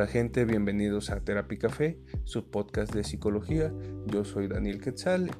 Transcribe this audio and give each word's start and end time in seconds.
Hola 0.00 0.08
gente, 0.08 0.46
bienvenidos 0.46 1.10
a 1.10 1.20
Terapia 1.20 1.58
Café, 1.58 1.98
su 2.24 2.50
podcast 2.50 2.94
de 2.94 3.04
psicología. 3.04 3.70
Yo 4.06 4.24
soy 4.24 4.48
Daniel 4.48 4.80
Quetzal 4.80 5.30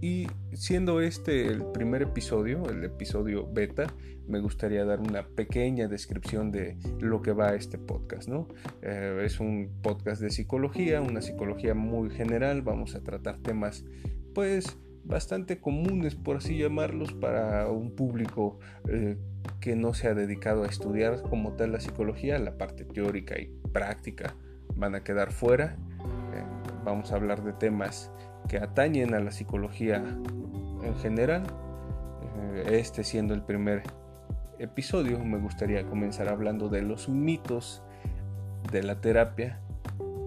y 0.00 0.28
siendo 0.54 1.02
este 1.02 1.48
el 1.48 1.62
primer 1.72 2.00
episodio, 2.00 2.70
el 2.70 2.82
episodio 2.84 3.46
beta, 3.52 3.92
me 4.26 4.40
gustaría 4.40 4.86
dar 4.86 5.00
una 5.00 5.28
pequeña 5.28 5.88
descripción 5.88 6.50
de 6.50 6.78
lo 7.00 7.20
que 7.20 7.32
va 7.32 7.50
a 7.50 7.54
este 7.54 7.76
podcast, 7.76 8.30
¿no? 8.30 8.48
Eh, 8.80 9.20
es 9.26 9.40
un 9.40 9.68
podcast 9.82 10.22
de 10.22 10.30
psicología, 10.30 11.02
una 11.02 11.20
psicología 11.20 11.74
muy 11.74 12.08
general, 12.08 12.62
vamos 12.62 12.94
a 12.94 13.02
tratar 13.02 13.40
temas 13.40 13.84
pues 14.34 14.78
bastante 15.04 15.60
comunes, 15.60 16.14
por 16.14 16.36
así 16.36 16.58
llamarlos, 16.58 17.12
para 17.12 17.70
un 17.70 17.94
público 17.94 18.58
eh, 18.88 19.16
que 19.60 19.76
no 19.76 19.94
se 19.94 20.08
ha 20.08 20.14
dedicado 20.14 20.64
a 20.64 20.66
estudiar 20.66 21.22
como 21.22 21.52
tal 21.52 21.72
la 21.72 21.80
psicología, 21.80 22.38
la 22.38 22.58
parte 22.58 22.84
teórica 22.84 23.38
y 23.38 23.52
práctica 23.76 24.34
van 24.74 24.94
a 24.94 25.04
quedar 25.04 25.32
fuera. 25.32 25.76
Eh, 26.32 26.42
vamos 26.82 27.12
a 27.12 27.16
hablar 27.16 27.44
de 27.44 27.52
temas 27.52 28.10
que 28.48 28.56
atañen 28.56 29.12
a 29.12 29.20
la 29.20 29.32
psicología 29.32 29.96
en 30.82 30.96
general. 31.02 31.42
Eh, 32.54 32.78
este 32.80 33.04
siendo 33.04 33.34
el 33.34 33.42
primer 33.42 33.82
episodio, 34.58 35.22
me 35.22 35.36
gustaría 35.36 35.84
comenzar 35.86 36.30
hablando 36.30 36.70
de 36.70 36.80
los 36.80 37.10
mitos 37.10 37.82
de 38.72 38.82
la 38.82 39.02
terapia, 39.02 39.60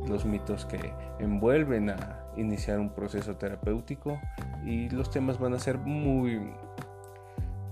los 0.07 0.25
mitos 0.25 0.67
que 0.67 0.93
envuelven 1.17 1.89
a 1.89 2.19
iniciar 2.37 2.79
un 2.79 2.93
proceso 2.93 3.35
terapéutico 3.37 4.21
y 4.63 4.89
los 4.91 5.09
temas 5.09 5.39
van 5.39 5.55
a 5.55 5.59
ser 5.59 5.79
muy 5.79 6.53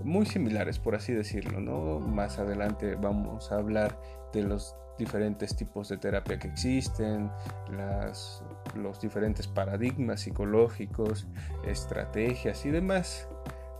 muy 0.03 0.25
similares 0.25 0.79
por 0.79 0.95
así 0.95 1.13
decirlo 1.13 1.59
no 1.59 1.99
más 1.99 2.39
adelante 2.39 2.95
vamos 2.95 3.51
a 3.51 3.55
hablar 3.55 3.97
de 4.33 4.43
los 4.43 4.75
diferentes 4.97 5.55
tipos 5.55 5.89
de 5.89 5.97
terapia 5.97 6.39
que 6.39 6.47
existen 6.47 7.29
las, 7.71 8.43
los 8.75 8.99
diferentes 8.99 9.47
paradigmas 9.47 10.21
psicológicos 10.21 11.27
estrategias 11.67 12.65
y 12.65 12.71
demás 12.71 13.27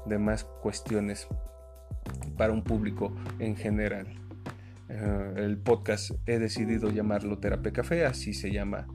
demás 0.06 0.44
cuestiones 0.62 1.28
para 2.38 2.54
un 2.54 2.64
público 2.64 3.16
en 3.40 3.56
general 3.56 4.08
eh, 4.90 5.34
el 5.38 5.58
podcast 5.58 6.12
he 6.28 6.38
decidido 6.38 6.92
llamarlo 6.92 7.40
terapia 7.40 7.74
café 7.74 8.06
así 8.06 8.34
se 8.34 8.52
llama 8.52 8.88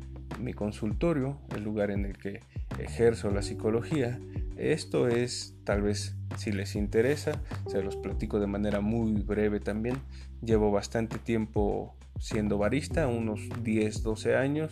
mi 0.43 0.53
consultorio, 0.53 1.39
el 1.55 1.63
lugar 1.63 1.91
en 1.91 2.05
el 2.05 2.19
que 2.19 2.41
ejerzo 2.79 3.31
la 3.31 3.43
psicología. 3.43 4.19
Esto 4.63 5.09
es, 5.09 5.57
tal 5.65 5.83
vez 5.83 6.15
si 6.39 6.53
les 6.53 6.77
interesa, 6.77 7.43
se 7.67 7.83
los 7.83 7.97
platico 7.97 8.39
de 8.39 8.47
manera 8.47 8.81
muy 8.81 9.21
breve 9.23 9.59
también. 9.59 9.97
Llevo 10.41 10.71
bastante 10.71 11.19
tiempo 11.19 11.97
siendo 12.21 12.59
barista, 12.59 13.09
unos 13.09 13.41
10, 13.65 14.05
12 14.05 14.37
años, 14.37 14.71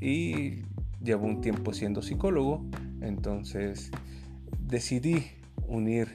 y 0.00 0.62
llevo 1.02 1.26
un 1.26 1.42
tiempo 1.42 1.74
siendo 1.74 2.00
psicólogo. 2.00 2.64
Entonces 3.02 3.90
decidí 4.58 5.32
unir 5.68 6.08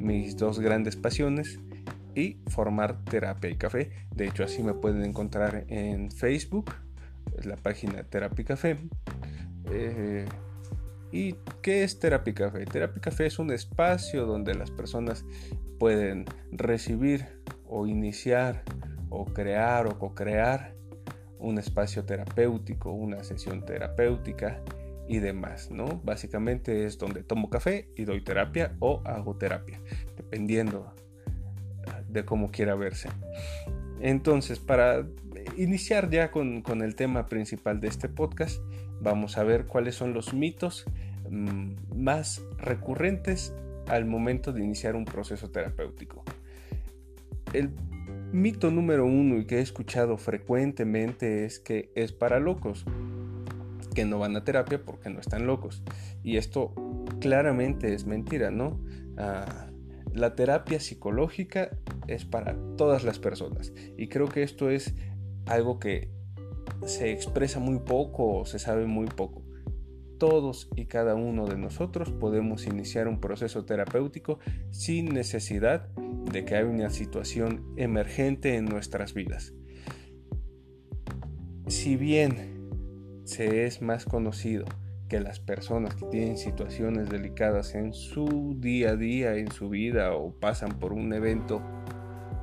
mis 0.00 0.36
dos 0.36 0.58
grandes 0.58 0.96
pasiones 0.96 1.60
y 2.16 2.38
formar 2.48 3.04
terapia 3.04 3.48
y 3.48 3.54
café. 3.54 3.92
De 4.12 4.26
hecho, 4.26 4.42
así 4.42 4.64
me 4.64 4.74
pueden 4.74 5.04
encontrar 5.04 5.66
en 5.68 6.10
Facebook 6.10 6.74
es 7.38 7.46
la 7.46 7.56
página 7.56 8.02
Terapia 8.02 8.44
Café. 8.44 8.76
Eh, 9.70 10.26
¿Y 11.10 11.36
qué 11.62 11.84
es 11.84 11.98
Terapia 11.98 12.34
Café? 12.34 12.64
Terapia 12.66 13.00
Café 13.00 13.26
es 13.26 13.38
un 13.38 13.50
espacio 13.50 14.26
donde 14.26 14.54
las 14.54 14.70
personas 14.70 15.24
pueden 15.78 16.26
recibir 16.50 17.26
o 17.66 17.86
iniciar 17.86 18.62
o 19.08 19.24
crear 19.24 19.86
o 19.86 19.98
co-crear 19.98 20.74
un 21.38 21.58
espacio 21.58 22.04
terapéutico, 22.04 22.90
una 22.90 23.22
sesión 23.24 23.64
terapéutica 23.64 24.60
y 25.08 25.18
demás, 25.18 25.70
¿no? 25.70 26.00
Básicamente 26.04 26.84
es 26.84 26.98
donde 26.98 27.22
tomo 27.22 27.48
café 27.48 27.88
y 27.96 28.04
doy 28.04 28.22
terapia 28.22 28.76
o 28.80 29.00
hago 29.04 29.36
terapia, 29.36 29.80
dependiendo 30.16 30.92
de 32.08 32.24
cómo 32.24 32.50
quiera 32.50 32.74
verse. 32.74 33.08
Entonces, 34.00 34.58
para 34.58 35.06
iniciar 35.56 36.10
ya 36.10 36.30
con, 36.30 36.62
el 36.82 36.94
tema 36.94 37.26
principal 37.26 37.80
de 37.80 37.88
este 37.88 38.08
podcast, 38.08 38.62
vamos 39.00 39.38
a 39.38 39.44
ver 39.44 39.66
cuáles 39.66 39.94
son 39.94 40.14
los 40.14 40.34
mitos 40.34 40.84
mm, 41.30 41.72
más 41.94 42.42
recurrentes 42.58 43.54
al 43.88 44.04
momento 44.04 44.52
de 44.52 44.62
iniciar 44.62 44.96
un 44.96 45.04
proceso 45.04 45.50
terapéutico. 45.50 46.24
El 47.52 47.70
mito 48.32 48.70
número 48.70 49.06
uno 49.06 49.38
y 49.38 49.46
que 49.46 49.58
he 49.58 49.60
escuchado 49.60 50.18
frecuentemente 50.18 51.44
es 51.44 51.58
que 51.58 51.90
es 51.94 52.12
para 52.12 52.38
locos, 52.38 52.84
que 53.94 54.04
no 54.04 54.18
van 54.18 54.36
a 54.36 54.44
terapia 54.44 54.82
porque 54.84 55.10
no 55.10 55.20
están 55.20 55.46
locos. 55.46 55.82
Y 56.22 56.36
esto 56.36 56.74
claramente 57.20 57.94
es 57.94 58.06
mentira, 58.06 58.50
¿no? 58.50 58.80
Ah, 59.16 59.68
la 60.12 60.34
terapia 60.34 60.80
psicológica 60.80 61.70
es 62.06 62.24
para 62.24 62.56
todas 62.76 63.04
las 63.04 63.18
personas 63.18 63.72
y 63.96 64.08
creo 64.08 64.28
que 64.28 64.42
esto 64.42 64.70
es 64.70 64.94
algo 65.48 65.78
que 65.78 66.10
se 66.86 67.12
expresa 67.12 67.58
muy 67.58 67.80
poco 67.80 68.40
o 68.40 68.46
se 68.46 68.58
sabe 68.58 68.86
muy 68.86 69.06
poco. 69.06 69.42
Todos 70.18 70.68
y 70.74 70.86
cada 70.86 71.14
uno 71.14 71.46
de 71.46 71.56
nosotros 71.56 72.10
podemos 72.10 72.66
iniciar 72.66 73.08
un 73.08 73.20
proceso 73.20 73.64
terapéutico 73.64 74.38
sin 74.70 75.06
necesidad 75.06 75.88
de 76.32 76.44
que 76.44 76.56
haya 76.56 76.68
una 76.68 76.90
situación 76.90 77.72
emergente 77.76 78.56
en 78.56 78.64
nuestras 78.64 79.14
vidas. 79.14 79.54
Si 81.68 81.96
bien 81.96 82.58
se 83.24 83.66
es 83.66 83.82
más 83.82 84.04
conocido 84.06 84.64
que 85.08 85.20
las 85.20 85.40
personas 85.40 85.94
que 85.94 86.06
tienen 86.06 86.36
situaciones 86.36 87.08
delicadas 87.08 87.74
en 87.74 87.92
su 87.92 88.56
día 88.58 88.90
a 88.90 88.96
día, 88.96 89.36
en 89.36 89.50
su 89.50 89.68
vida 89.68 90.14
o 90.14 90.32
pasan 90.32 90.78
por 90.78 90.92
un 90.92 91.12
evento 91.12 91.62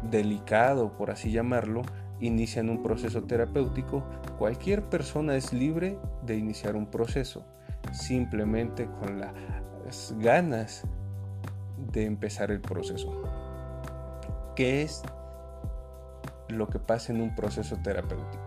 delicado, 0.09 0.97
por 0.97 1.11
así 1.11 1.31
llamarlo, 1.31 1.83
inician 2.19 2.69
un 2.69 2.81
proceso 2.81 3.23
terapéutico, 3.23 4.03
cualquier 4.37 4.83
persona 4.83 5.35
es 5.35 5.53
libre 5.53 5.97
de 6.25 6.37
iniciar 6.37 6.75
un 6.75 6.87
proceso, 6.87 7.45
simplemente 7.91 8.87
con 8.99 9.19
las 9.19 10.15
ganas 10.19 10.83
de 11.91 12.05
empezar 12.05 12.51
el 12.51 12.61
proceso. 12.61 13.21
¿Qué 14.55 14.81
es 14.83 15.03
lo 16.47 16.69
que 16.69 16.79
pasa 16.79 17.11
en 17.11 17.21
un 17.21 17.35
proceso 17.35 17.77
terapéutico? 17.83 18.43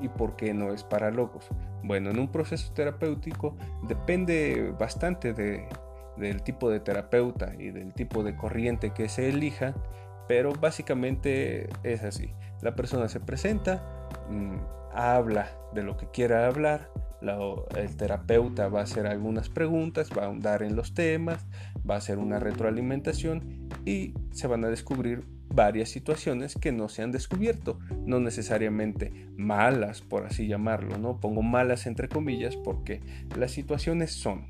¿Y 0.00 0.08
por 0.08 0.34
qué 0.34 0.52
no 0.52 0.72
es 0.72 0.82
para 0.82 1.10
locos? 1.10 1.46
Bueno, 1.84 2.10
en 2.10 2.18
un 2.18 2.28
proceso 2.28 2.72
terapéutico 2.72 3.56
depende 3.86 4.74
bastante 4.78 5.32
del 5.32 6.42
tipo 6.42 6.70
de 6.70 6.80
terapeuta 6.80 7.54
y 7.56 7.70
del 7.70 7.92
tipo 7.92 8.24
de 8.24 8.36
corriente 8.36 8.90
que 8.90 9.08
se 9.08 9.28
elija, 9.28 9.74
pero 10.26 10.52
básicamente 10.52 11.68
es 11.84 12.02
así. 12.02 12.34
La 12.62 12.74
persona 12.74 13.08
se 13.08 13.20
presenta, 13.20 13.82
mm, 14.30 14.56
habla 14.94 15.50
de 15.74 15.82
lo 15.82 15.96
que 15.96 16.10
quiera 16.10 16.46
hablar, 16.46 16.90
el 17.76 17.96
terapeuta 17.96 18.68
va 18.68 18.80
a 18.80 18.82
hacer 18.82 19.06
algunas 19.06 19.48
preguntas, 19.48 20.10
va 20.16 20.22
a 20.22 20.26
ahondar 20.26 20.62
en 20.62 20.74
los 20.74 20.94
temas, 20.94 21.46
va 21.88 21.94
a 21.94 21.98
hacer 21.98 22.18
una 22.18 22.40
retroalimentación 22.40 23.68
y 23.84 24.14
se 24.32 24.46
van 24.48 24.64
a 24.64 24.68
descubrir 24.68 25.24
varias 25.54 25.90
situaciones 25.90 26.54
que 26.54 26.72
no 26.72 26.88
se 26.88 27.02
han 27.02 27.12
descubierto, 27.12 27.78
no 28.06 28.20
necesariamente 28.20 29.28
malas, 29.36 30.00
por 30.00 30.24
así 30.24 30.46
llamarlo, 30.46 30.98
¿no? 30.98 31.20
Pongo 31.20 31.42
malas 31.42 31.86
entre 31.86 32.08
comillas 32.08 32.56
porque 32.56 33.00
las 33.36 33.52
situaciones 33.52 34.12
son. 34.12 34.46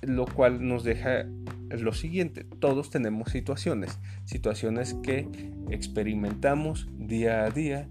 Lo 0.00 0.26
cual 0.26 0.66
nos 0.66 0.84
deja 0.84 1.26
lo 1.70 1.92
siguiente, 1.92 2.44
todos 2.44 2.90
tenemos 2.90 3.30
situaciones, 3.30 3.98
situaciones 4.24 4.94
que 4.94 5.28
experimentamos 5.70 6.88
día 6.98 7.44
a 7.44 7.50
día 7.50 7.88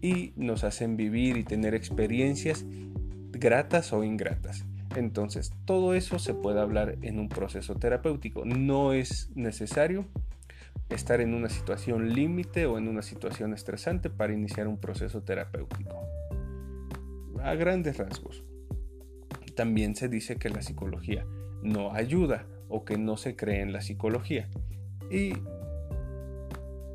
y 0.00 0.32
nos 0.36 0.64
hacen 0.64 0.96
vivir 0.96 1.36
y 1.36 1.44
tener 1.44 1.74
experiencias 1.74 2.64
gratas 3.32 3.92
o 3.92 4.04
ingratas. 4.04 4.64
Entonces, 4.96 5.52
todo 5.64 5.94
eso 5.94 6.18
se 6.18 6.34
puede 6.34 6.60
hablar 6.60 6.98
en 7.02 7.18
un 7.18 7.28
proceso 7.28 7.74
terapéutico. 7.76 8.44
No 8.44 8.92
es 8.92 9.30
necesario 9.34 10.06
estar 10.90 11.20
en 11.20 11.34
una 11.34 11.48
situación 11.48 12.12
límite 12.12 12.66
o 12.66 12.78
en 12.78 12.88
una 12.88 13.02
situación 13.02 13.54
estresante 13.54 14.10
para 14.10 14.34
iniciar 14.34 14.68
un 14.68 14.78
proceso 14.78 15.22
terapéutico. 15.22 15.96
A 17.42 17.54
grandes 17.54 17.96
rasgos. 17.96 18.44
También 19.54 19.96
se 19.96 20.08
dice 20.08 20.36
que 20.36 20.50
la 20.50 20.62
psicología 20.62 21.26
no 21.62 21.92
ayuda 21.92 22.46
o 22.72 22.84
que 22.84 22.96
no 22.96 23.16
se 23.16 23.36
cree 23.36 23.60
en 23.60 23.72
la 23.72 23.82
psicología. 23.82 24.48
Y 25.10 25.34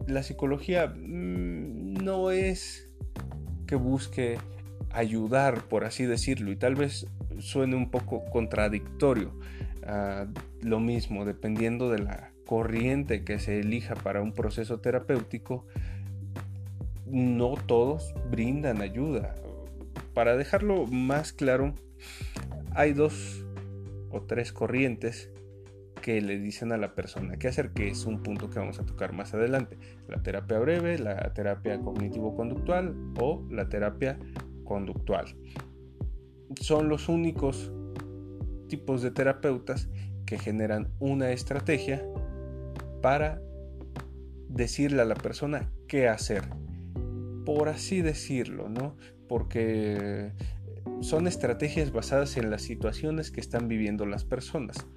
la 0.07 0.23
psicología 0.23 0.87
mm, 0.87 1.93
no 2.03 2.31
es 2.31 2.89
que 3.67 3.75
busque 3.75 4.39
ayudar, 4.91 5.61
por 5.63 5.85
así 5.85 6.05
decirlo, 6.05 6.51
y 6.51 6.55
tal 6.55 6.75
vez 6.75 7.05
suene 7.37 7.75
un 7.75 7.91
poco 7.91 8.25
contradictorio. 8.25 9.37
Ah, 9.85 10.25
lo 10.61 10.79
mismo, 10.79 11.25
dependiendo 11.25 11.89
de 11.91 11.99
la 11.99 12.31
corriente 12.45 13.23
que 13.23 13.39
se 13.39 13.59
elija 13.59 13.93
para 13.93 14.21
un 14.21 14.33
proceso 14.33 14.79
terapéutico, 14.79 15.67
no 17.05 17.53
todos 17.67 18.15
brindan 18.31 18.81
ayuda. 18.81 19.35
Para 20.15 20.35
dejarlo 20.35 20.87
más 20.87 21.33
claro, 21.33 21.75
hay 22.73 22.93
dos 22.93 23.45
o 24.09 24.21
tres 24.21 24.51
corrientes 24.51 25.29
que 26.07 26.21
le 26.21 26.39
dicen 26.39 26.71
a 26.71 26.77
la 26.77 26.95
persona 26.95 27.35
qué 27.37 27.49
hacer, 27.49 27.71
que 27.73 27.89
es 27.89 28.05
un 28.05 28.23
punto 28.23 28.49
que 28.49 28.59
vamos 28.59 28.79
a 28.79 28.85
tocar 28.85 29.11
más 29.11 29.33
adelante. 29.33 29.77
La 30.07 30.23
terapia 30.23 30.57
breve, 30.57 30.97
la 30.97 31.33
terapia 31.33 31.81
cognitivo-conductual 31.81 32.95
o 33.19 33.45
la 33.51 33.67
terapia 33.67 34.17
conductual. 34.63 35.25
Son 36.61 36.87
los 36.87 37.09
únicos 37.09 37.73
tipos 38.69 39.01
de 39.01 39.11
terapeutas 39.11 39.89
que 40.25 40.39
generan 40.39 40.93
una 40.99 41.31
estrategia 41.31 42.05
para 43.01 43.41
decirle 44.47 45.01
a 45.01 45.05
la 45.05 45.15
persona 45.15 45.69
qué 45.89 46.07
hacer. 46.07 46.43
Por 47.45 47.67
así 47.67 48.01
decirlo, 48.01 48.69
¿no? 48.69 48.95
Porque 49.27 50.31
son 51.01 51.27
estrategias 51.27 51.91
basadas 51.91 52.37
en 52.37 52.49
las 52.49 52.61
situaciones 52.61 53.29
que 53.29 53.41
están 53.41 53.67
viviendo 53.67 54.05
las 54.05 54.23
personas. 54.23 54.87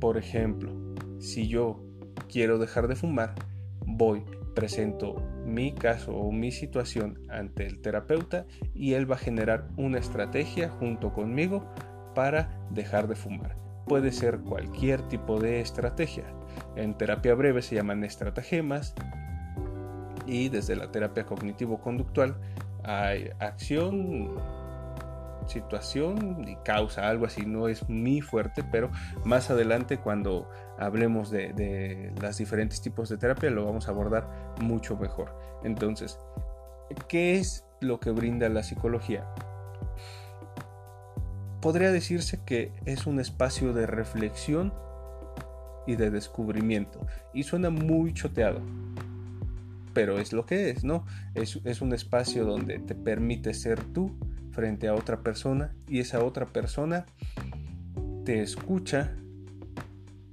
Por 0.00 0.16
ejemplo, 0.16 0.72
si 1.18 1.48
yo 1.48 1.82
quiero 2.28 2.58
dejar 2.58 2.88
de 2.88 2.96
fumar, 2.96 3.34
voy, 3.84 4.24
presento 4.54 5.22
mi 5.44 5.72
caso 5.72 6.14
o 6.14 6.30
mi 6.30 6.50
situación 6.52 7.20
ante 7.28 7.66
el 7.66 7.80
terapeuta 7.80 8.46
y 8.74 8.94
él 8.94 9.10
va 9.10 9.16
a 9.16 9.18
generar 9.18 9.68
una 9.76 9.98
estrategia 9.98 10.68
junto 10.68 11.12
conmigo 11.12 11.64
para 12.14 12.60
dejar 12.70 13.08
de 13.08 13.16
fumar. 13.16 13.56
Puede 13.86 14.12
ser 14.12 14.40
cualquier 14.40 15.02
tipo 15.02 15.40
de 15.40 15.60
estrategia. 15.60 16.24
En 16.76 16.94
terapia 16.94 17.34
breve 17.34 17.62
se 17.62 17.76
llaman 17.76 18.04
estratagemas 18.04 18.94
y 20.26 20.48
desde 20.48 20.76
la 20.76 20.90
terapia 20.90 21.24
cognitivo-conductual 21.24 22.36
hay 22.84 23.30
acción, 23.38 24.34
situación 25.48 26.46
y 26.46 26.56
causa, 26.56 27.08
algo 27.08 27.26
así, 27.26 27.46
no 27.46 27.68
es 27.68 27.88
muy 27.88 28.20
fuerte, 28.20 28.62
pero 28.70 28.90
más 29.24 29.50
adelante 29.50 29.98
cuando 29.98 30.48
hablemos 30.78 31.30
de, 31.30 31.52
de 31.52 32.12
los 32.20 32.38
diferentes 32.38 32.80
tipos 32.80 33.08
de 33.08 33.16
terapia 33.16 33.50
lo 33.50 33.64
vamos 33.64 33.88
a 33.88 33.90
abordar 33.90 34.54
mucho 34.60 34.96
mejor. 34.96 35.34
Entonces, 35.64 36.18
¿qué 37.08 37.36
es 37.36 37.64
lo 37.80 38.00
que 38.00 38.10
brinda 38.10 38.48
la 38.48 38.62
psicología? 38.62 39.26
Podría 41.60 41.90
decirse 41.90 42.40
que 42.44 42.72
es 42.84 43.06
un 43.06 43.18
espacio 43.18 43.72
de 43.72 43.86
reflexión 43.86 44.72
y 45.88 45.96
de 45.96 46.10
descubrimiento. 46.10 47.04
Y 47.32 47.42
suena 47.42 47.70
muy 47.70 48.12
choteado, 48.12 48.60
pero 49.94 50.18
es 50.18 50.32
lo 50.32 50.46
que 50.46 50.70
es, 50.70 50.84
¿no? 50.84 51.04
Es, 51.34 51.58
es 51.64 51.80
un 51.80 51.92
espacio 51.92 52.44
donde 52.44 52.78
te 52.78 52.94
permite 52.94 53.54
ser 53.54 53.82
tú 53.82 54.16
frente 54.58 54.88
a 54.88 54.94
otra 54.96 55.20
persona 55.20 55.72
y 55.86 56.00
esa 56.00 56.24
otra 56.24 56.46
persona 56.46 57.06
te 58.24 58.42
escucha 58.42 59.14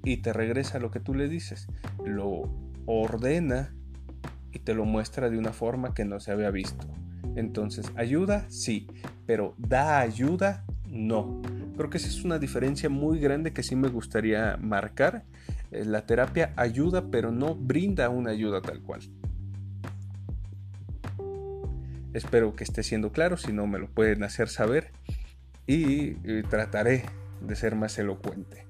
y 0.04 0.18
te 0.18 0.34
regresa 0.34 0.80
lo 0.80 0.90
que 0.90 1.00
tú 1.00 1.14
le 1.14 1.30
dices, 1.30 1.68
lo 2.04 2.50
ordena 2.88 3.76
y 4.52 4.58
te 4.58 4.74
lo 4.74 4.84
muestra 4.84 5.30
de 5.30 5.38
una 5.38 5.54
forma 5.54 5.94
que 5.94 6.06
no 6.06 6.20
se 6.20 6.32
había 6.32 6.50
visto. 6.50 6.88
Entonces, 7.36 7.86
ayuda, 7.96 8.46
sí, 8.50 8.88
pero 9.28 9.54
da 9.60 10.00
ayuda, 10.00 10.66
no. 10.90 11.44
Creo 11.78 11.92
que 11.92 11.98
esa 11.98 12.08
es 12.08 12.24
una 12.24 12.40
diferencia 12.40 12.90
muy 12.90 13.20
grande 13.20 13.54
que 13.54 13.62
sí 13.62 13.76
me 13.76 13.90
gustaría 13.90 14.58
marcar. 14.58 15.24
Eh, 15.70 15.86
la 15.86 16.08
terapia 16.08 16.52
ayuda, 16.56 17.12
pero 17.12 17.32
no 17.32 17.54
brinda 17.54 18.10
una 18.10 18.32
ayuda 18.32 18.64
tal 18.64 18.82
cual. 18.82 19.02
Espero 22.16 22.56
que 22.56 22.64
esté 22.64 22.82
siendo 22.82 23.12
claro, 23.12 23.36
si 23.36 23.52
no 23.52 23.68
me 23.68 23.78
lo 23.78 23.90
pueden 23.90 24.24
hacer 24.24 24.48
saber 24.48 24.94
y, 25.68 26.14
trataré 26.44 27.04
de 27.42 27.56
ser 27.58 27.76
más 27.76 28.00
elocuente. 28.00 28.66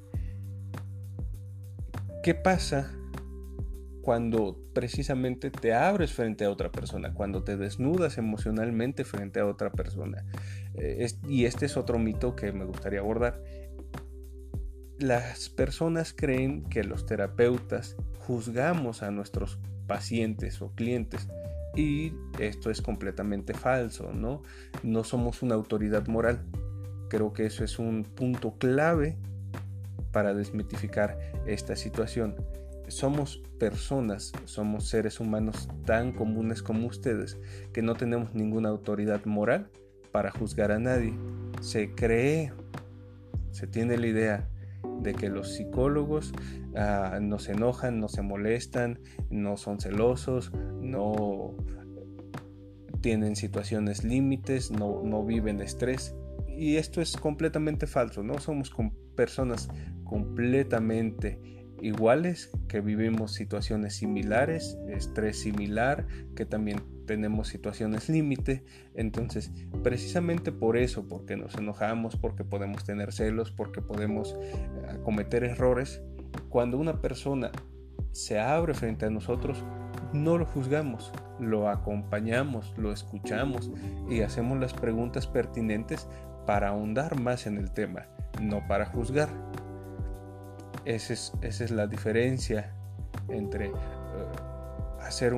¿Qué 2.23 2.33
pasa 2.33 2.91
cuando 4.01 4.59
precisamente 4.73 5.51
te 5.51 5.75
abres 5.75 6.11
frente 6.11 6.45
a 6.45 6.49
otra 6.49 6.71
persona, 6.71 7.13
cuando 7.13 7.43
te 7.43 7.55
desnudas 7.55 8.17
emocionalmente 8.17 9.03
frente 9.03 9.39
a 9.39 9.45
otra 9.45 9.71
persona? 9.71 10.25
Eh, 10.73 11.07
y 11.29 11.45
este 11.45 11.67
es 11.67 11.77
otro 11.77 11.99
mito 11.99 12.35
que 12.35 12.51
me 12.51 12.65
gustaría 12.65 13.01
abordar. 13.01 13.43
Las 14.97 15.49
personas 15.49 16.15
creen 16.17 16.63
que 16.63 16.83
los 16.83 17.05
terapeutas 17.05 17.95
juzgamos 18.21 19.03
a 19.03 19.11
nuestros 19.11 19.59
pacientes 19.85 20.63
o 20.63 20.71
clientes 20.71 21.27
y 21.75 22.13
esto 22.39 22.69
es 22.69 22.81
completamente 22.81 23.53
falso, 23.53 24.11
¿no? 24.13 24.41
No 24.83 25.03
somos 25.03 25.41
una 25.41 25.55
autoridad 25.55 26.07
moral. 26.07 26.43
Creo 27.09 27.33
que 27.33 27.45
eso 27.45 27.63
es 27.63 27.79
un 27.79 28.03
punto 28.03 28.55
clave 28.57 29.17
para 30.11 30.33
desmitificar 30.33 31.17
esta 31.45 31.75
situación. 31.75 32.35
Somos 32.87 33.43
personas, 33.59 34.31
somos 34.45 34.87
seres 34.87 35.19
humanos 35.19 35.67
tan 35.85 36.11
comunes 36.11 36.61
como 36.61 36.87
ustedes 36.87 37.37
que 37.73 37.81
no 37.81 37.95
tenemos 37.95 38.33
ninguna 38.33 38.69
autoridad 38.69 39.25
moral 39.25 39.69
para 40.11 40.31
juzgar 40.31 40.71
a 40.71 40.79
nadie. 40.79 41.13
Se 41.61 41.93
cree, 41.93 42.53
se 43.51 43.67
tiene 43.67 43.97
la 43.97 44.07
idea 44.07 44.49
de 45.01 45.13
que 45.13 45.29
los 45.29 45.53
psicólogos 45.53 46.33
ah, 46.75 47.19
no 47.21 47.39
se 47.39 47.53
enojan, 47.53 47.99
no 47.99 48.07
se 48.07 48.21
molestan, 48.21 48.99
no 49.29 49.57
son 49.57 49.79
celosos, 49.79 50.51
no 50.81 51.55
tienen 53.01 53.35
situaciones 53.35 54.03
límites, 54.03 54.71
no, 54.71 55.03
no 55.03 55.23
viven 55.23 55.61
estrés. 55.61 56.15
Y 56.57 56.77
esto 56.77 57.01
es 57.01 57.17
completamente 57.17 57.85
falso, 57.85 58.23
¿no? 58.23 58.39
Somos 58.39 58.73
personas 59.15 59.69
completamente 60.05 61.39
iguales, 61.81 62.49
que 62.67 62.81
vivimos 62.81 63.33
situaciones 63.33 63.95
similares, 63.95 64.77
estrés 64.89 65.39
similar, 65.39 66.07
que 66.35 66.45
también 66.45 66.81
tenemos 67.05 67.47
situaciones 67.47 68.09
límite. 68.09 68.63
Entonces, 68.93 69.51
precisamente 69.83 70.51
por 70.51 70.77
eso, 70.77 71.07
porque 71.07 71.37
nos 71.37 71.55
enojamos, 71.55 72.15
porque 72.15 72.43
podemos 72.43 72.83
tener 72.83 73.13
celos, 73.13 73.51
porque 73.51 73.81
podemos 73.81 74.35
eh, 74.39 74.99
cometer 75.03 75.43
errores, 75.43 76.01
cuando 76.49 76.77
una 76.77 77.01
persona 77.01 77.51
se 78.11 78.39
abre 78.39 78.73
frente 78.73 79.05
a 79.05 79.09
nosotros, 79.09 79.63
no 80.13 80.37
lo 80.37 80.45
juzgamos, 80.45 81.11
lo 81.39 81.69
acompañamos, 81.69 82.73
lo 82.77 82.91
escuchamos 82.91 83.71
y 84.09 84.21
hacemos 84.21 84.59
las 84.59 84.73
preguntas 84.73 85.27
pertinentes 85.27 86.07
para 86.45 86.69
ahondar 86.69 87.19
más 87.19 87.47
en 87.47 87.57
el 87.57 87.71
tema, 87.71 88.07
no 88.41 88.65
para 88.67 88.85
juzgar. 88.85 89.29
Esa 90.85 91.13
es, 91.41 91.71
la 91.71 91.87
diferencia 91.87 92.73
entre 93.29 93.67
eh, 93.67 93.71
hacer 95.01 95.33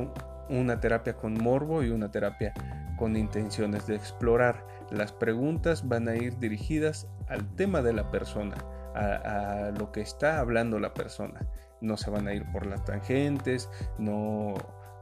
una 0.49 0.79
terapia 0.79 1.15
con 1.15 1.33
morbo 1.33 1.83
y 1.83 1.89
una 1.89 2.11
terapia 2.11 2.53
con 2.97 3.15
intenciones 3.15 3.87
de 3.87 3.95
explorar. 3.95 4.65
Las 4.91 5.11
preguntas 5.11 5.87
van 5.87 6.07
a 6.07 6.15
ir 6.15 6.37
dirigidas 6.39 7.07
al 7.27 7.47
tema 7.55 7.81
de 7.81 7.93
la 7.93 8.11
persona, 8.11 8.55
a, 8.95 9.71
lo 9.77 9.91
que 9.91 10.01
está 10.01 10.39
hablando 10.39 10.79
la 10.79 10.93
persona. 10.93 11.47
No 11.81 11.97
se 11.97 12.09
van 12.09 12.27
a 12.27 12.33
ir 12.33 12.45
por 12.51 12.65
las 12.65 12.83
tangentes, 12.85 13.69
no 13.97 14.55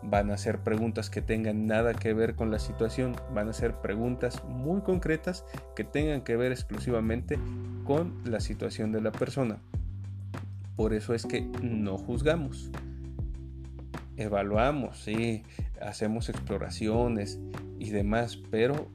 van 0.03 0.29
a 0.29 0.37
ser 0.37 0.59
preguntas 0.59 1.09
que 1.09 1.21
tengan 1.21 1.65
nada 1.65 1.93
que 1.93 2.13
ver 2.13 2.35
con 2.35 2.51
la 2.51 2.59
situación, 2.59 3.15
van 3.33 3.49
a 3.49 3.53
ser 3.53 3.75
preguntas 3.81 4.43
muy 4.43 4.81
concretas 4.81 5.45
que 5.75 5.83
tengan 5.83 6.21
que 6.21 6.35
ver 6.35 6.51
exclusivamente 6.51 7.39
con 7.85 8.21
la 8.25 8.39
situación 8.39 8.91
de 8.91 9.01
la 9.01 9.11
persona. 9.11 9.59
Por 10.75 10.93
eso 10.93 11.13
es 11.13 11.25
que 11.25 11.41
no 11.61 11.97
juzgamos. 11.97 12.69
Evaluamos, 14.17 14.99
sí, 14.99 15.43
hacemos 15.81 16.29
exploraciones 16.29 17.39
y 17.79 17.89
demás, 17.89 18.37
pero 18.49 18.89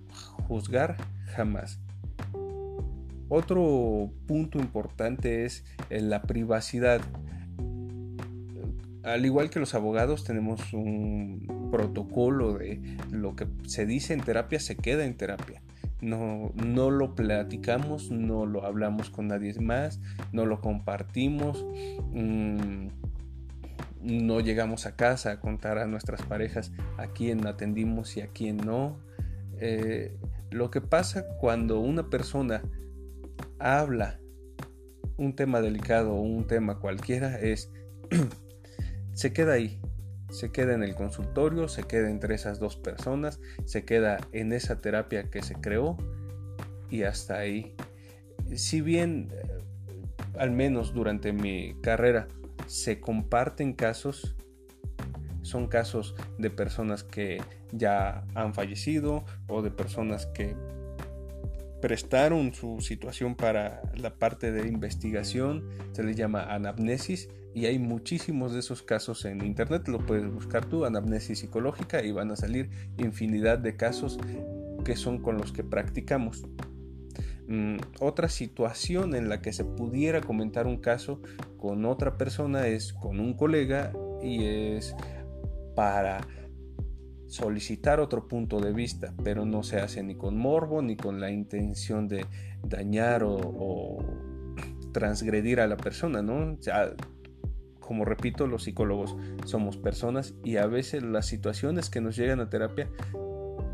juzgar 0.49 0.97
jamás. 1.27 1.79
Otro 3.29 4.11
punto 4.27 4.59
importante 4.59 5.45
es 5.45 5.65
la 5.91 6.23
privacidad. 6.23 7.01
Al 9.03 9.25
igual 9.25 9.51
que 9.51 9.61
los 9.61 9.75
abogados 9.75 10.25
tenemos 10.25 10.73
un 10.73 11.69
protocolo 11.71 12.55
de 12.55 12.81
lo 13.11 13.37
que 13.37 13.47
se 13.67 13.87
dice 13.87 14.15
en 14.15 14.21
terapia 14.21 14.59
se 14.59 14.77
queda 14.77 15.05
en 15.05 15.17
terapia 15.17 15.63
no, 16.01 16.53
no 16.55 16.91
lo 16.91 17.15
platicamos, 17.15 18.11
no 18.11 18.47
lo 18.47 18.65
hablamos 18.65 19.11
con 19.11 19.29
nadie 19.29 19.55
más, 19.61 20.01
no 20.33 20.47
lo 20.47 20.61
compartimos, 20.61 21.65
mm, 22.13 22.87
no 24.03 24.41
llegamos 24.41 24.87
a 24.87 24.97
casa 24.97 25.33
a 25.33 25.41
contar 25.41 25.79
a 25.79 25.87
nuestras 25.87 26.23
parejas 26.23 26.73
a 26.97 27.09
quién 27.09 27.47
atendimos 27.47 28.17
y 28.17 28.23
a 28.23 28.29
quién 28.29 28.57
no. 28.57 28.99
Eh, 29.59 30.17
lo 30.51 30.71
que 30.71 30.81
pasa 30.81 31.27
cuando 31.39 31.81
una 31.81 32.09
persona 32.09 32.63
habla 33.59 34.19
un 35.17 35.37
tema 35.37 35.61
delicado 35.61 36.15
o 36.15 36.21
un 36.21 36.47
tema 36.47 36.79
cualquiera 36.79 37.39
es, 37.39 37.71
se 39.13 39.33
queda 39.33 39.53
ahí, 39.53 39.81
Se 40.31 40.51
queda 40.51 40.75
en 40.75 40.83
el 40.83 40.95
consultorio, 40.95 41.69
se 41.69 41.83
queda 41.83 42.09
entre 42.09 42.35
esas 42.37 42.59
dos 42.59 42.77
personas, 42.77 43.41
se 43.65 43.85
queda 43.85 44.19
en 44.33 44.53
esa 44.53 44.81
terapia 44.81 45.29
que 45.29 45.43
se 45.43 45.55
creó 45.55 45.97
y 46.89 47.03
hasta 47.03 47.39
ahí. 47.39 47.75
Si 48.55 48.81
bien, 48.81 49.29
eh, 49.33 49.63
al 50.39 50.53
menos 50.53 50.95
durante 50.95 51.33
mi 51.33 51.75
carrera, 51.83 52.29
se 52.71 53.01
comparten 53.01 53.73
casos, 53.73 54.37
son 55.43 55.67
casos 55.67 56.15
de 56.39 56.51
personas 56.51 57.03
que 57.03 57.43
ya 57.73 58.25
han 58.37 58.55
fallecido 58.55 59.25
o 59.49 59.61
de 59.61 59.73
personas 59.73 60.27
que 60.27 60.55
prestaron 61.83 62.55
su 62.55 62.81
situación 62.81 63.35
para 63.35 63.83
la 63.97 64.15
parte 64.15 64.53
de 64.53 64.69
investigación, 64.69 65.69
se 65.91 66.05
le 66.05 66.15
llama 66.15 66.45
anamnesis 66.45 67.29
y 67.57 67.67
hay 67.67 67.81
muchísimos 67.81 68.53
de 68.53 68.61
esos 68.61 68.85
casos 68.85 69.25
en 69.25 69.45
internet, 69.45 69.89
lo 69.89 69.99
puedes 69.99 70.33
buscar 70.33 70.65
tú, 70.65 70.85
anamnesis 70.85 71.41
psicológica 71.41 72.05
y 72.05 72.13
van 72.13 72.31
a 72.31 72.37
salir 72.37 72.71
infinidad 72.99 73.59
de 73.59 73.75
casos 73.75 74.17
que 74.85 74.95
son 74.95 75.21
con 75.21 75.39
los 75.39 75.51
que 75.51 75.65
practicamos. 75.65 76.45
Mm, 77.51 77.79
otra 77.99 78.29
situación 78.29 79.17
en 79.17 79.29
la 79.29 79.43
que 79.43 79.53
se 79.53 79.65
pudiera 79.65 80.21
comentar 80.21 80.69
un 80.69 80.77
caso 80.77 81.21
con 81.59 81.85
otra 81.85 82.17
persona 82.17 82.69
es 82.69 82.93
con 82.93 83.19
un 83.19 83.35
colega 83.35 83.93
y 84.23 84.45
es 84.45 84.95
para 85.75 86.21
solicitar 87.27 87.99
otro 87.99 88.29
punto 88.29 88.61
de 88.61 88.73
vista, 88.73 89.15
pero 89.25 89.47
no 89.47 89.65
se 89.65 89.81
hace 89.81 90.05
ni 90.05 90.15
con 90.15 90.39
morbo 90.39 90.81
ni 90.81 90.97
con 90.97 91.21
la 91.21 91.33
intención 91.33 92.07
de 92.07 92.25
dañar 92.63 93.25
o, 93.25 93.99
transgredir 94.93 95.59
a 95.59 95.67
la 95.67 95.77
persona, 95.77 96.23
¿no? 96.23 96.57
como 97.81 98.05
repito, 98.05 98.47
los 98.47 98.63
psicólogos 98.63 99.17
somos 99.45 99.77
personas 99.77 100.35
y 100.45 100.59
a 100.59 100.67
veces 100.69 101.03
las 101.03 101.27
situaciones 101.27 101.91
que 101.91 102.01
nos 102.01 102.15
llegan 102.15 102.39
a 102.39 102.49
terapia 102.49 102.89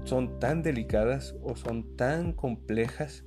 son 0.05 0.39
tan 0.39 0.63
delicadas 0.63 1.35
o 1.43 1.57
son 1.57 1.95
tan 1.97 2.33
complejas 2.33 3.27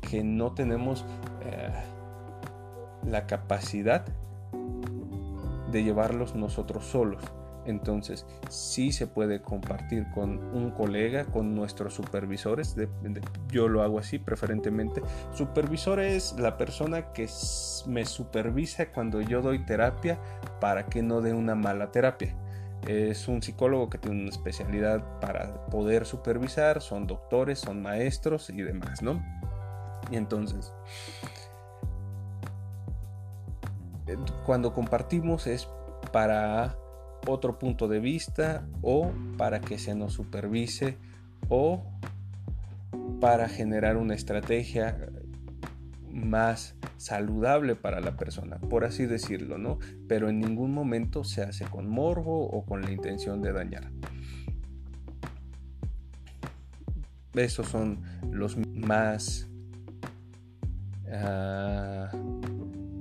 que 0.00 0.24
no 0.24 0.52
tenemos 0.52 1.04
eh, 1.42 1.70
la 3.06 3.26
capacidad 3.26 4.04
de 5.70 5.84
llevarlos 5.84 6.34
nosotros 6.34 6.84
solos. 6.86 7.22
Entonces, 7.66 8.26
sí 8.48 8.92
se 8.92 9.06
puede 9.06 9.40
compartir 9.40 10.06
con 10.14 10.38
un 10.54 10.70
colega, 10.70 11.24
con 11.24 11.54
nuestros 11.54 11.94
supervisores. 11.94 12.76
yo 13.50 13.68
lo 13.68 13.82
hago 13.82 13.98
así 13.98 14.18
preferentemente. 14.18 15.02
Supervisor 15.32 16.00
es 16.00 16.34
la 16.38 16.58
persona 16.58 17.12
que 17.12 17.28
me 17.86 18.04
supervisa 18.04 18.92
cuando 18.92 19.20
yo 19.20 19.40
doy 19.40 19.64
terapia 19.64 20.18
para 20.60 20.86
que 20.86 21.02
no 21.02 21.20
dé 21.20 21.32
una 21.32 21.54
mala 21.54 21.90
terapia. 21.90 22.34
Es 22.86 23.28
un 23.28 23.40
psicólogo 23.40 23.88
que 23.88 23.96
tiene 23.96 24.20
una 24.20 24.30
especialidad 24.30 25.02
para 25.20 25.66
poder 25.66 26.04
supervisar, 26.04 26.82
son 26.82 27.06
doctores, 27.06 27.60
son 27.60 27.80
maestros 27.80 28.50
y 28.50 28.60
demás, 28.60 29.00
¿no? 29.00 29.22
Y 30.10 30.16
entonces, 30.16 30.72
eh, 34.06 34.16
cuando 34.44 34.74
compartimos 34.74 35.46
es 35.46 35.68
para 36.12 36.76
otro 37.26 37.58
punto 37.58 37.88
de 37.88 38.00
vista 38.00 38.66
o 38.82 39.10
para 39.38 39.60
que 39.60 39.78
se 39.78 39.94
nos 39.94 40.12
supervise 40.12 40.98
o 41.48 41.82
para 43.20 43.48
generar 43.48 43.96
una 43.96 44.14
estrategia 44.14 45.08
más 46.10 46.76
saludable 46.96 47.74
para 47.74 48.00
la 48.00 48.16
persona, 48.16 48.58
por 48.58 48.84
así 48.84 49.06
decirlo, 49.06 49.58
¿no? 49.58 49.78
Pero 50.08 50.28
en 50.28 50.40
ningún 50.40 50.72
momento 50.72 51.24
se 51.24 51.42
hace 51.42 51.64
con 51.64 51.88
morbo 51.88 52.46
o 52.46 52.64
con 52.64 52.82
la 52.82 52.92
intención 52.92 53.42
de 53.42 53.52
dañar. 53.52 53.90
Estos 57.34 57.68
son 57.68 58.02
los 58.30 58.56
más 58.56 59.48
ah, 61.14 62.10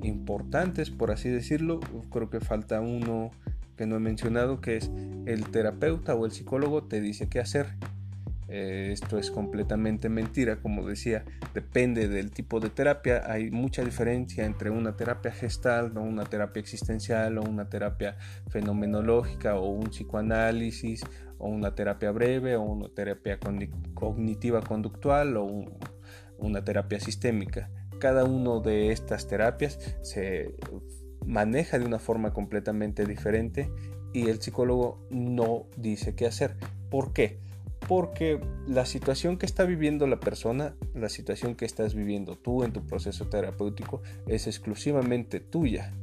importantes, 0.04 0.90
por 0.92 1.12
así 1.12 1.30
decirlo. 1.30 1.80
Creo 2.12 2.30
que 2.30 2.40
falta 2.40 2.82
uno 2.82 3.32
que 3.78 3.86
no 3.86 3.96
he 3.96 4.00
mencionado, 4.00 4.62
que 4.62 4.78
es 4.78 4.92
el 5.26 5.50
terapeuta 5.50 6.16
o 6.16 6.26
el 6.26 6.32
psicólogo 6.32 6.84
te 6.84 7.02
dice 7.02 7.28
qué 7.30 7.40
hacer. 7.40 7.76
Eh, 8.56 8.92
esto 8.92 9.18
es 9.18 9.32
completamente 9.32 10.10
mentira, 10.10 10.58
como 10.58 10.88
decía, 10.88 11.26
depende 11.56 12.08
del 12.08 12.30
tipo 12.30 12.60
de 12.60 12.70
terapia. 12.70 13.24
Hay 13.26 13.50
mucha 13.50 13.84
diferencia 13.84 14.46
entre 14.46 14.70
una 14.70 14.96
terapia 14.96 15.32
gestal 15.32 15.98
o 15.98 16.02
una 16.02 16.26
terapia 16.26 16.60
existencial 16.60 17.40
o 17.40 17.42
una 17.42 17.70
terapia 17.70 18.16
fenomenológica 18.50 19.56
o 19.56 19.70
un 19.70 19.90
psicoanálisis 19.90 21.04
o 21.40 21.48
una 21.48 21.74
terapia 21.74 22.12
breve 22.12 22.56
o 22.56 22.62
una 22.62 22.90
terapia 22.90 23.40
cognitiva 23.96 24.62
conductual 24.62 25.36
o 25.38 25.66
una 26.38 26.64
terapia 26.64 27.00
sistémica. 27.00 27.72
Cada 28.04 28.26
una 28.26 28.60
de 28.60 28.92
estas 28.92 29.30
terapias 29.30 29.80
se 30.02 30.58
maneja 31.26 31.80
de 31.80 31.86
una 31.86 32.00
forma 32.00 32.34
completamente 32.34 33.06
diferente 33.06 33.72
y 34.12 34.28
el 34.28 34.42
psicólogo 34.42 35.08
no 35.10 35.68
dice 35.78 36.14
qué 36.14 36.26
hacer. 36.26 36.58
¿Por 36.90 37.14
qué? 37.14 37.40
Porque 37.88 38.42
la 38.68 38.86
situación 38.86 39.38
que 39.38 39.46
está 39.46 39.64
viviendo 39.64 40.06
la 40.06 40.20
persona, 40.20 40.76
la 40.94 41.08
situación 41.08 41.56
que 41.56 41.64
estás 41.64 41.96
viviendo 41.96 42.36
tú 42.36 42.66
en 42.66 42.74
tu 42.74 42.86
proceso 42.86 43.30
terapéutico 43.30 44.02
es 44.28 44.48
exclusivamente 44.48 45.40
tuya. 45.40 45.94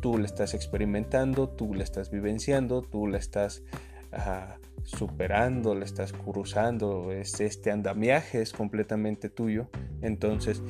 Tú 0.00 0.18
la 0.18 0.26
estás 0.26 0.54
experimentando, 0.54 1.50
tú 1.50 1.72
la 1.72 1.84
estás 1.84 2.10
vivenciando, 2.10 2.82
tú 2.82 3.06
la 3.06 3.18
estás 3.18 3.62
ah, 4.10 4.56
superando, 4.82 5.76
la 5.76 5.84
estás 5.84 6.12
cruzando, 6.12 7.12
este 7.12 7.70
andamiaje 7.70 8.42
es 8.42 8.52
completamente 8.52 9.30
tuyo. 9.30 9.68
Entonces, 10.02 10.62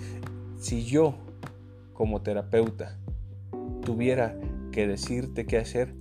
si 0.59 0.85
yo 0.85 1.15
como 1.93 2.23
terapeuta 2.23 2.99
tuviera 3.83 4.39
que 4.73 4.87
decirte 4.87 5.47
qué 5.47 5.59
hacer, 5.59 5.95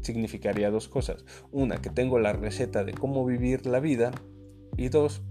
significaría 0.00 0.70
dos 0.70 0.88
cosas. 0.88 1.24
Una, 1.50 1.80
que 1.80 1.90
tengo 1.90 2.18
la 2.18 2.32
receta 2.32 2.84
de 2.84 2.92
cómo 2.92 3.24
vivir 3.24 3.66
la 3.66 3.80
vida. 3.80 4.12
Y 4.76 4.88
dos, 4.88 5.22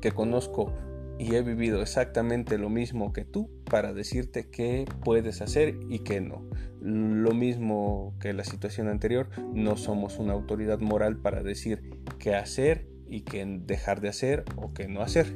que 0.00 0.12
conozco 0.12 0.72
y 1.18 1.34
he 1.34 1.42
vivido 1.42 1.82
exactamente 1.82 2.58
lo 2.58 2.68
mismo 2.68 3.12
que 3.12 3.24
tú 3.24 3.50
para 3.64 3.92
decirte 3.92 4.48
qué 4.48 4.84
puedes 5.04 5.40
hacer 5.42 5.78
y 5.88 6.00
qué 6.00 6.20
no. 6.20 6.48
Lo 6.80 7.34
mismo 7.34 8.14
que 8.20 8.32
la 8.32 8.44
situación 8.44 8.88
anterior, 8.88 9.28
no 9.52 9.76
somos 9.76 10.18
una 10.18 10.32
autoridad 10.32 10.78
moral 10.78 11.16
para 11.16 11.42
decir 11.42 11.98
qué 12.18 12.36
hacer 12.36 12.86
y 13.08 13.22
qué 13.22 13.44
dejar 13.66 14.00
de 14.00 14.08
hacer 14.08 14.44
o 14.56 14.72
qué 14.72 14.88
no 14.88 15.02
hacer. 15.02 15.26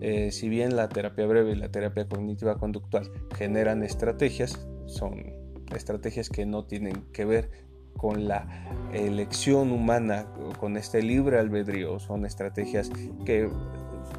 Eh, 0.00 0.32
si 0.32 0.48
bien 0.48 0.76
la 0.76 0.88
terapia 0.88 1.26
breve 1.26 1.52
y 1.52 1.56
la 1.56 1.70
terapia 1.70 2.08
cognitiva 2.08 2.56
conductual 2.58 3.10
generan 3.36 3.82
estrategias, 3.82 4.66
son 4.86 5.32
estrategias 5.74 6.28
que 6.28 6.46
no 6.46 6.64
tienen 6.64 7.04
que 7.12 7.24
ver 7.24 7.50
con 7.96 8.26
la 8.26 8.88
elección 8.92 9.70
humana, 9.70 10.26
con 10.58 10.76
este 10.76 11.02
libre 11.02 11.38
albedrío, 11.38 11.98
son 12.00 12.24
estrategias 12.24 12.90
que 13.24 13.48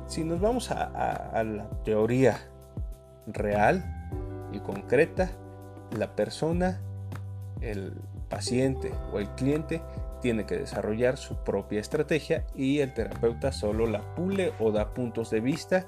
si 0.07 0.23
nos 0.23 0.39
vamos 0.39 0.71
a 0.71 1.43
la 1.43 1.69
teoría 1.83 2.37
real 3.27 3.83
y 4.51 4.59
concreta, 4.59 5.31
la 5.97 6.15
persona, 6.15 6.81
el 7.61 7.93
paciente 8.29 8.91
o 9.11 9.19
el 9.19 9.29
cliente 9.29 9.81
tiene 10.23 10.45
que 10.45 10.55
desarrollar 10.55 11.17
su 11.17 11.35
propia 11.43 11.81
estrategia 11.81 12.47
y 12.55 12.79
el 12.79 12.93
terapeuta 12.93 13.51
solo 13.51 13.87
la 13.87 14.15
pule 14.15 14.53
o 14.57 14.71
da 14.71 14.93
puntos 14.93 15.29
de 15.29 15.41
vista 15.41 15.85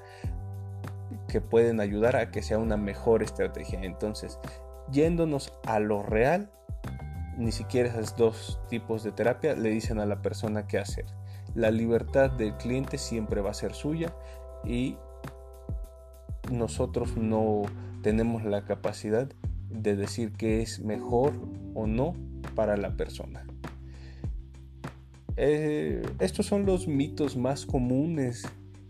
que 1.30 1.40
pueden 1.40 1.80
ayudar 1.80 2.18
a 2.18 2.32
que 2.32 2.44
sea 2.44 2.58
una 2.58 2.76
mejor 2.76 3.24
estrategia. 3.24 3.82
Entonces, 3.82 4.38
yéndonos 4.92 5.54
a 5.66 5.80
lo 5.80 6.04
real, 6.04 6.52
ni 7.38 7.54
siquiera 7.54 7.88
esos 7.88 8.18
dos 8.18 8.60
tipos 8.68 9.04
de 9.04 9.14
terapia 9.14 9.56
le 9.56 9.70
dicen 9.70 10.00
a 10.00 10.06
la 10.06 10.22
persona 10.22 10.68
qué 10.68 10.80
hacer. 10.80 11.06
La 11.54 11.72
libertad 11.72 12.30
del 12.30 12.58
cliente 12.58 12.98
siempre 12.98 13.40
va 13.40 13.52
a 13.52 13.54
ser 13.54 13.74
suya 13.74 14.14
y 14.66 14.98
nosotros 16.52 17.16
no 17.16 17.62
tenemos 18.04 18.44
la 18.44 18.66
capacidad 18.66 19.30
de 19.70 19.96
decir 19.96 20.34
qué 20.34 20.62
es 20.62 20.82
mejor 20.82 21.32
o 21.74 21.88
no 21.88 22.14
para 22.54 22.76
la 22.76 22.98
persona. 22.98 23.46
Eh, 25.38 26.02
estos 26.20 26.46
son 26.46 26.66
los 26.66 26.88
mitos 26.88 27.36
más 27.36 27.66
comunes 27.66 28.48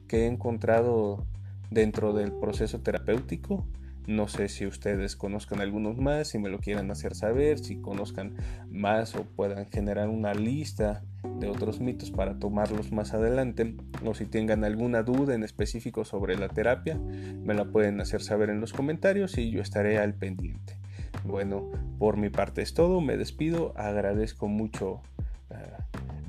que 0.08 0.24
he 0.24 0.28
encontrado 0.28 1.26
dentro 1.72 2.14
del 2.14 2.32
proceso 2.32 2.82
terapéutico. 2.82 3.66
No 4.08 4.28
sé 4.28 4.50
si 4.50 4.68
ustedes 4.68 5.16
conozcan 5.16 5.62
algunos 5.62 5.98
más, 5.98 6.28
si 6.28 6.38
me 6.38 6.50
lo 6.50 6.60
quieran 6.60 6.92
hacer 6.92 7.16
saber, 7.16 7.58
si 7.58 7.78
conozcan 7.78 8.36
más 8.70 9.16
o 9.16 9.24
puedan 9.24 9.66
generar 9.66 10.10
una 10.10 10.36
lista 10.36 11.04
de 11.40 11.48
otros 11.50 11.80
mitos 11.80 12.12
para 12.12 12.38
tomarlos 12.38 12.92
más 12.92 13.16
adelante, 13.16 13.76
o 14.06 14.14
si 14.14 14.28
tengan 14.28 14.64
alguna 14.64 15.02
duda 15.02 15.34
en 15.34 15.44
específico 15.44 16.06
sobre 16.06 16.38
la 16.38 16.50
terapia, 16.50 17.00
me 17.00 17.56
la 17.56 17.66
pueden 17.66 18.00
hacer 18.00 18.22
saber 18.22 18.52
en 18.52 18.62
los 18.62 18.74
comentarios 18.74 19.40
y 19.40 19.50
yo 19.50 19.62
estaré 19.62 19.98
al 19.98 20.14
pendiente. 20.14 20.78
bueno, 21.24 21.72
por 21.98 22.18
mi 22.18 22.30
parte 22.30 22.62
es 22.62 22.76
todo, 22.76 23.02
me 23.02 23.18
despido, 23.18 23.74
agradezco 23.76 24.48
mucho 24.48 25.02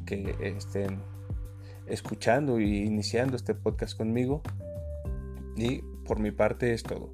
que 0.07 0.35
estén 0.41 1.03
escuchando 1.87 2.59
y 2.59 2.85
iniciando 2.85 3.37
este 3.37 3.55
podcast 3.55 3.97
conmigo 3.97 4.43
y 5.57 5.83
por 6.07 6.19
mi 6.19 6.31
parte 6.31 6.73
es 6.73 6.83
todo. 6.83 7.11